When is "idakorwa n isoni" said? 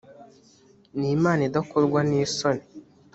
1.49-2.63